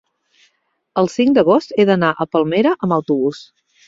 El 1.01 1.09
cinc 1.15 1.35
d'agost 1.37 1.75
he 1.75 1.85
d'anar 1.89 2.09
a 2.13 2.27
Palmera 2.37 2.73
amb 2.89 2.97
autobús. 2.99 3.43